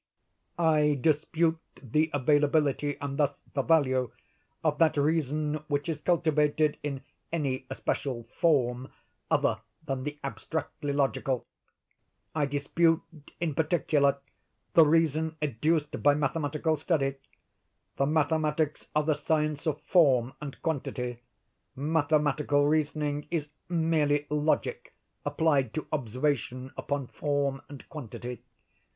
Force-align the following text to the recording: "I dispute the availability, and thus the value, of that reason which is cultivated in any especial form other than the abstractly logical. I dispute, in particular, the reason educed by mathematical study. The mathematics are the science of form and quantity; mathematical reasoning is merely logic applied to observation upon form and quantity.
"I 0.57 0.97
dispute 0.99 1.59
the 1.79 2.09
availability, 2.11 2.97
and 2.99 3.19
thus 3.19 3.39
the 3.53 3.61
value, 3.61 4.11
of 4.63 4.79
that 4.79 4.97
reason 4.97 5.63
which 5.67 5.87
is 5.87 6.01
cultivated 6.01 6.79
in 6.81 7.03
any 7.31 7.67
especial 7.69 8.23
form 8.23 8.91
other 9.29 9.61
than 9.85 10.01
the 10.03 10.17
abstractly 10.23 10.91
logical. 10.91 11.45
I 12.33 12.47
dispute, 12.47 13.03
in 13.39 13.53
particular, 13.53 14.17
the 14.73 14.87
reason 14.87 15.35
educed 15.39 16.01
by 16.01 16.15
mathematical 16.15 16.77
study. 16.77 17.17
The 17.97 18.07
mathematics 18.07 18.87
are 18.95 19.03
the 19.03 19.13
science 19.13 19.67
of 19.67 19.81
form 19.81 20.33
and 20.41 20.59
quantity; 20.63 21.21
mathematical 21.75 22.65
reasoning 22.65 23.27
is 23.29 23.49
merely 23.69 24.25
logic 24.31 24.95
applied 25.27 25.75
to 25.75 25.85
observation 25.91 26.71
upon 26.75 27.05
form 27.05 27.61
and 27.69 27.87
quantity. 27.87 28.41